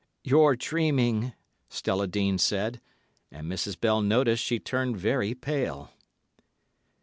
[0.23, 1.33] "You're dreaming,"
[1.69, 2.81] Stella Dean said,
[3.29, 3.79] and Mrs.
[3.79, 5.91] Bell noticed she turned very pale.